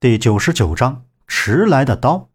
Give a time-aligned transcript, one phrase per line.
[0.00, 2.30] 第九十九章迟来的刀。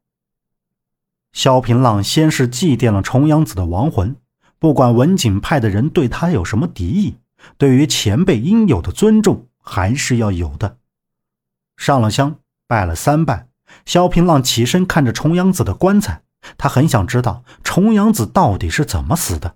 [1.34, 4.16] 萧平浪先是祭奠了重阳子的亡魂，
[4.60, 7.18] 不管文景派的人对他有什么敌意，
[7.58, 10.78] 对于前辈应有的尊重还是要有的。
[11.76, 12.36] 上了香，
[12.68, 13.48] 拜了三拜，
[13.84, 16.22] 萧平浪起身看着重阳子的棺材，
[16.60, 19.56] 他很想知道重阳子到底是怎么死的。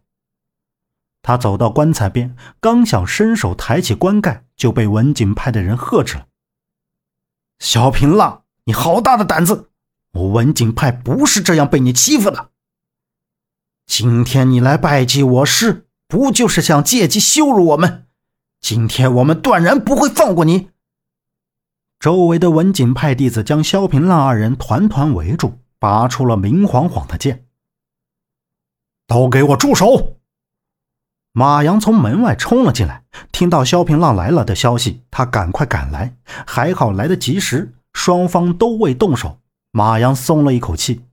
[1.21, 6.25] 他走到棺材边，刚想伸手抬起棺盖，就被文景派的人喝止了。
[7.59, 9.69] 萧平浪，你好大的胆子！
[10.13, 12.49] 我文景派不是这样被你欺负的。
[13.85, 18.07] 今天你来拜祭我师，不就是想借机羞辱我们？
[18.61, 20.69] 今天我们断然不会放过你！
[21.99, 27.45] 周围的文景派弟子将萧平浪二人团团围住，拔出了明晃晃的剑。
[29.05, 30.18] 都给我住手！
[31.31, 36.15] 马阳从门外冲了进来，听到萧平浪来了的消息，他赶快赶来，
[36.45, 39.39] 还好来得及时，双方都未动手，
[39.71, 41.05] 马阳松了一口气。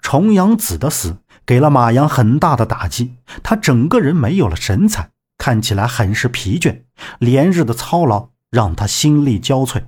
[0.00, 6.82] 重阳子的死给了马阳很大的打击，他整个人没有了神采，看起来很是疲倦，
[7.18, 9.84] 连日的操劳让他心力交瘁。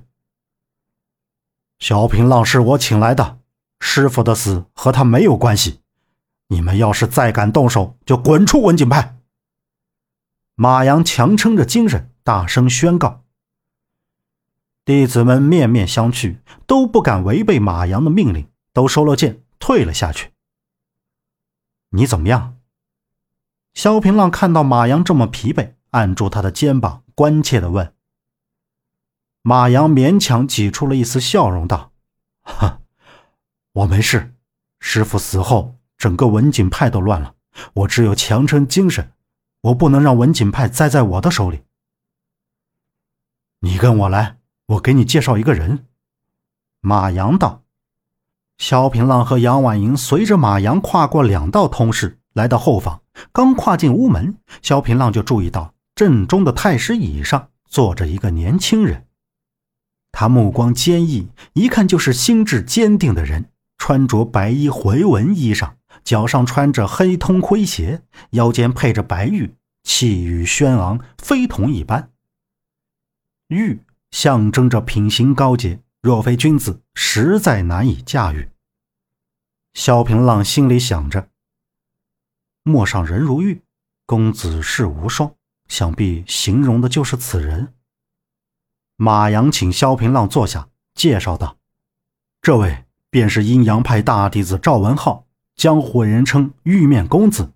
[1.79, 3.37] 萧平浪是我请来的，
[3.79, 5.79] 师傅的死和他没有关系。
[6.47, 9.17] 你们要是再敢动手，就滚出文景派！
[10.55, 13.23] 马阳强撑着精神，大声宣告。
[14.85, 20.31] 弟子们面面相觑，都不敢违背马阳的命令，都收了剑，退了下去。
[21.89, 22.57] 你怎么样？
[23.73, 27.93] 萧平浪看到马阳这么疲惫，按住他的肩膀，关切的问。
[29.41, 31.91] 马阳勉强挤出了一丝笑容，道
[32.41, 32.79] ：“哈，
[33.73, 34.33] 我没事。
[34.79, 37.33] 师傅死后。”整个文景派都乱了，
[37.73, 39.11] 我只有强撑精神，
[39.61, 41.61] 我不能让文景派栽在我的手里。
[43.59, 44.37] 你跟我来，
[44.67, 45.85] 我给你介绍一个人。
[46.81, 47.63] 马阳道。
[48.57, 53.01] 萧平浪和杨婉莹随着马阳跨过两道通室，来到后房。
[53.31, 59.05] 刚跨进屋门，萧平浪就注意到正中的太师椅上坐着一个年轻人，
[60.11, 63.49] 他目光坚毅，一看就是心智坚定的人，
[63.87, 65.75] 穿着白衣回纹衣裳。
[66.03, 72.11] 脚上穿着黑通盔鞋，腰间配着白玉，气宇轩昂，非同一般。
[73.47, 73.81] 玉
[74.11, 78.49] 象征着品行高洁，若非君子，实在难以驾驭。
[79.73, 81.29] 萧平浪心里想着：
[82.63, 83.63] 陌上人如玉，
[84.05, 85.33] 公子世无双，
[85.69, 87.73] 想必形容的就是此人。
[88.97, 91.57] 马阳请萧平浪坐下，介绍道
[92.43, 95.25] ：“这位便是阴阳派大弟子赵文浩。”
[95.57, 97.51] 江湖人称玉面公子。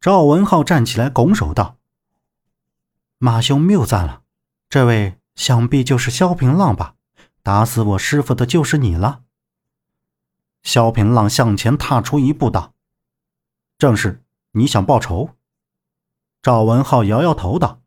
[0.00, 1.76] 赵文浩站起来拱手道
[3.18, 4.22] ：“马兄谬赞了，
[4.68, 6.96] 这位想必就是萧平浪吧？
[7.44, 9.22] 打死我师傅的就是你了。”
[10.64, 12.74] 萧平浪向前踏出一步道
[13.78, 15.36] ：“正是，你想报仇？”
[16.42, 17.80] 赵文浩摇摇头道：“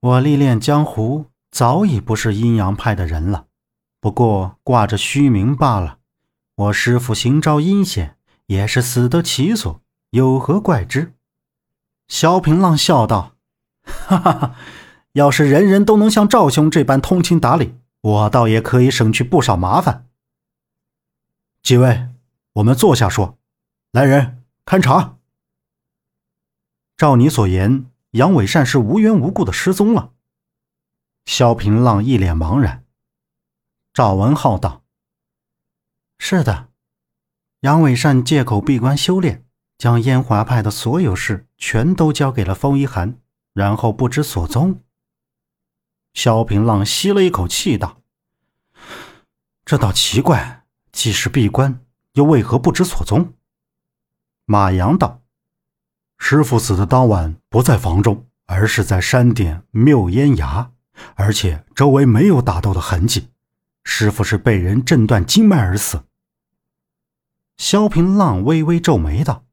[0.00, 3.46] 我历练江湖，早已不是阴阳派的人了，
[4.00, 5.98] 不过挂着虚名罢了。”
[6.56, 8.16] 我师父行招阴险，
[8.46, 9.80] 也是死得其所，
[10.10, 11.14] 有何怪之？
[12.06, 13.36] 萧平浪笑道
[13.82, 14.56] ：“哈哈哈，
[15.12, 20.06] 要是人人都能像赵兄这般通情达理，我倒也可以省去不少麻烦。”
[21.62, 22.08] 几位，
[22.54, 23.38] 我们坐下说。
[23.92, 25.16] 来人，勘察。
[26.96, 30.10] 照你所言，杨伟善是无缘无故的失踪了。
[31.24, 32.84] 萧平浪一脸茫然。
[33.92, 34.84] 赵文浩道。
[36.18, 36.68] 是的，
[37.60, 39.44] 杨伟善借口闭关修炼，
[39.78, 43.18] 将烟华派的所有事全都交给了风一寒，
[43.52, 44.80] 然后不知所踪。
[46.14, 48.00] 萧平浪吸了一口气道
[49.64, 53.34] ：“这倒奇怪，既是闭关，又为何不知所踪？”
[54.46, 55.22] 马阳道
[56.18, 60.70] ：“师傅死的当晚不在房中，而是在山顶谬烟崖，
[61.16, 63.30] 而且周围没有打斗的痕迹，
[63.92, 66.04] 师傅是被人震断经脉而死。”
[67.58, 69.44] 萧平浪微微皱眉道：“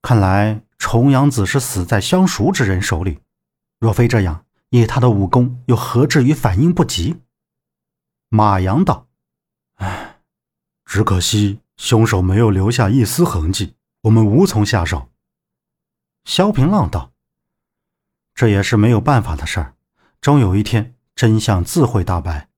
[0.00, 3.18] 看来重阳子是死在相熟之人手里。
[3.80, 7.20] 若非这样，以他的武功，又何至于反应不及？”
[8.30, 9.08] 马阳道
[9.74, 10.20] ：“唉，
[10.84, 15.10] 只可惜凶手没有留下一丝痕迹，我们无从下手。”
[16.24, 17.12] 萧平浪道
[18.36, 19.74] ：“这也是没有办法的事儿，
[20.20, 22.48] 终有一天真相自会大白。”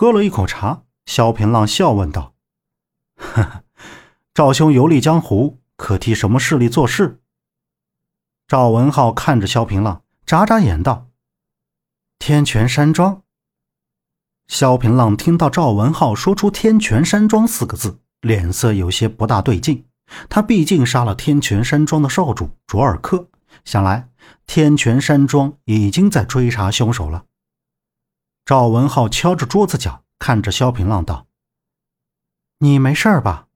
[0.00, 2.36] 喝了一口茶，萧平浪笑问道。
[3.16, 3.64] 呵呵，
[4.32, 7.20] 赵兄游历江湖，可替什么势力做事？
[8.46, 11.08] 赵文浩看着萧平浪，眨眨眼道
[12.20, 13.22] ：“天泉山庄
[14.46, 19.84] 萧平浪听到赵文浩说出“天泉山庄”四个字，脸色有些不大对劲。
[20.28, 23.28] 他毕竟杀了天泉山庄的少主卓尔克，
[23.64, 24.08] 想来
[24.46, 27.24] 天泉山庄已经在追查凶手了。
[28.48, 31.26] 赵文浩敲着桌子角，看着萧平浪道
[32.60, 33.46] ：“你没事吧？”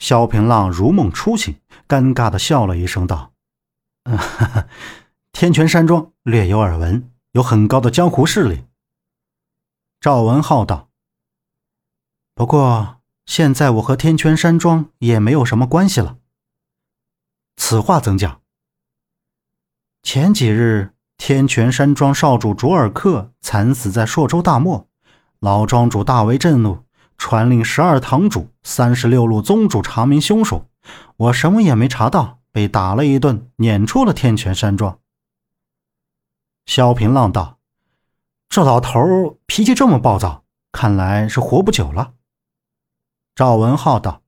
[0.00, 3.32] 萧平浪如梦初醒，尴尬的笑了一声，道：“，
[5.30, 8.64] 天泉山庄略有耳闻，有很高的江湖势力。”
[10.00, 10.90] 赵文浩道
[12.34, 16.18] ：“不过现在我和天泉山庄也没有什么关系了。”
[17.54, 18.42] 此话怎讲？
[20.02, 24.88] 前几日天泉山庄少主卓尔克惨死在朔州大漠，
[25.38, 26.78] 老庄主大为震怒，
[27.18, 30.70] 传令十二堂主、三十六路宗主查明凶手。
[31.18, 34.98] 我什么也没查到，被打了一顿，撵出了天泉山庄。
[36.64, 37.58] 萧平浪道。
[38.48, 42.14] 这老头脾气这么暴躁，看来是活不久了。
[43.34, 44.22] 赵文浩道：“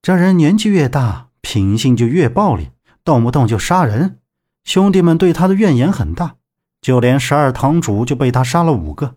[0.00, 2.70] 这人年纪越大，品性就越暴力，
[3.02, 4.20] 动不动就杀人。
[4.68, 6.36] 兄弟们对他的怨言很大，
[6.82, 9.16] 就连十二堂主就被他杀了五个。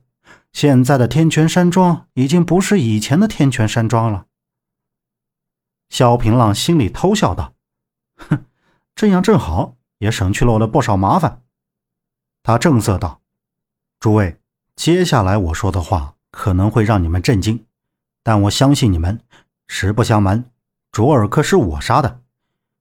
[0.54, 4.28] 现在的天泉山庄已经不是以前的天泉山庄了。”
[5.92, 7.54] 萧平浪心里偷笑道
[8.16, 8.46] ：“哼，
[8.96, 11.42] 这样正好，也省去了我的不少麻烦。”
[12.44, 13.20] 他正色道。
[14.00, 14.38] 诸位，
[14.78, 17.66] 接下来我说的话可能会让你们震惊，
[18.24, 19.20] 但我相信你们。
[19.68, 20.46] 实不相瞒，
[20.94, 22.22] 卓尔克是我杀的，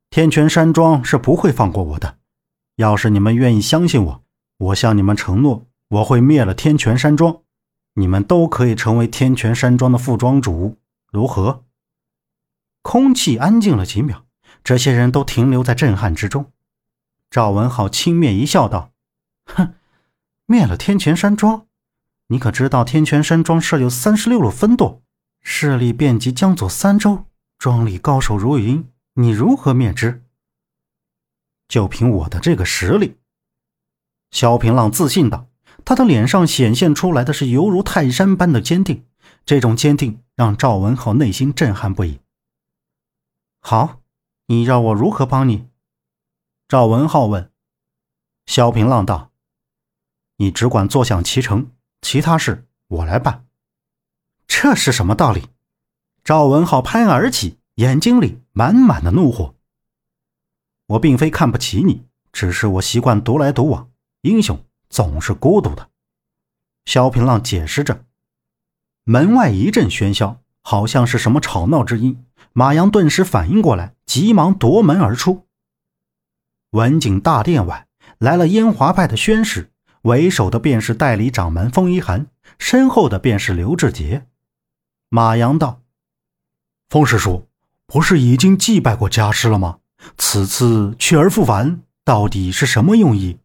[0.09, 2.20] 天泉山庄是不会放过我的。
[2.81, 4.25] 要是你们愿意相信我，
[4.57, 7.43] 我向你们承诺，我会灭了天泉山庄，
[7.93, 10.79] 你们都可以成为天泉山庄的副庄主，
[11.13, 11.65] 如何？
[12.81, 14.25] 空气安静了几秒，
[14.65, 16.53] 这些人都停留在震撼之中。
[17.31, 18.93] 赵文浩轻蔑一笑，道
[19.45, 19.75] ：“哼。”
[20.49, 21.67] 灭了天泉山庄，
[22.29, 25.03] 你可知道天泉山庄设有三十六路分舵，
[25.43, 27.27] 势力遍及江左三州，
[27.59, 30.25] 庄里高手如云，你如何灭之？
[31.71, 33.17] 就凭我的这个实力，
[34.33, 35.47] 萧平浪自信道，
[35.85, 39.07] 他的脸上显现出来的是犹如泰山般的坚定，
[39.47, 42.19] 这种坚定让赵文浩内心震撼不已。
[43.61, 44.01] 好，
[44.47, 45.69] 你让我如何帮你？
[46.67, 47.53] 赵文浩问。
[48.47, 49.31] 萧平浪道。
[50.39, 51.71] 你只管坐享其成，
[52.03, 53.47] 其他事我来办。
[54.49, 55.47] 这是什么道理？
[56.25, 59.55] 赵文浩拍案而起，眼睛里满满的怒火。
[60.91, 62.03] 我并非看不起你，
[62.33, 63.91] 只是我习惯独来独往，
[64.23, 65.91] 英雄总是孤独的。
[66.85, 68.05] 萧平浪解释着。
[69.05, 72.25] 门外一阵喧嚣，好像是什么吵闹之音。
[72.53, 75.47] 马阳顿时反应过来，急忙夺门而出。
[76.71, 77.87] 文景大殿外
[78.19, 79.71] 来了燕华派的宣使。
[80.03, 82.29] 为首的便是代理掌门风一寒，
[82.59, 84.27] 身后的便是刘志杰。
[85.11, 85.83] 马阳道
[86.89, 87.47] ：“风师叔，
[87.87, 89.80] 不是已经祭拜过家师了吗？
[90.17, 93.39] 此次去而复返，到底是什么用意？”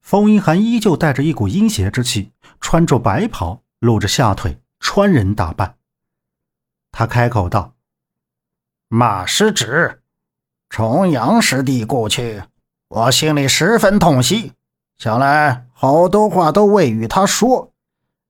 [0.00, 2.30] 风一寒依旧带着一股阴邪之气，
[2.60, 5.76] 穿着白袍，露着下腿，穿人打扮。
[6.92, 7.74] 他开口道
[8.88, 10.02] ：“马师侄，
[10.68, 12.44] 重阳师弟故去，
[12.88, 14.52] 我心里十分痛惜。”
[14.96, 17.72] 想来好多话都未与他说，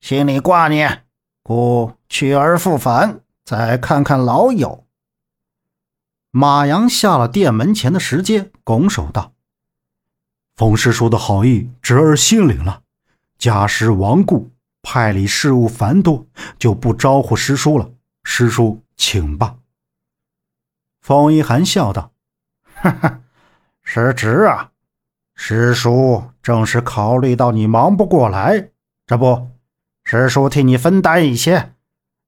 [0.01, 1.05] 心里挂念，
[1.43, 4.86] 故去而复返，再看看老友。
[6.39, 9.33] 马阳下了殿门前的石阶，拱手道
[10.55, 12.83] ：“风师叔的好意，侄儿心领了。
[13.39, 14.51] 家师亡故，
[14.83, 16.27] 派里事务繁多，
[16.59, 17.91] 就不招呼师叔了。
[18.23, 19.57] 师叔请吧。”
[21.01, 22.13] 风一寒笑道
[22.75, 23.21] ：“哈哈，
[23.83, 24.73] 师侄啊。”
[25.35, 28.69] 师叔正是考虑到你忙不过来，
[29.07, 29.49] 这不，
[30.05, 31.73] 师叔替你分担一些。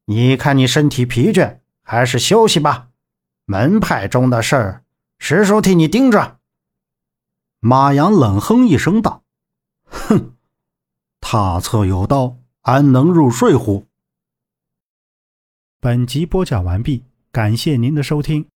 [0.07, 2.88] 你看你身体疲倦，还是休息吧。
[3.50, 4.85] 门派中的事儿，
[5.19, 6.38] 师叔替你盯着。
[7.61, 9.23] 马阳冷哼一声道
[9.88, 10.35] ：“哼，
[11.19, 13.87] 他策有道，安能入睡乎？”
[15.81, 18.50] 本集播讲完毕，感谢您的收听。